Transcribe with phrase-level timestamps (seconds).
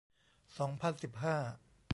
[0.57, 1.37] สองพันสิบห้า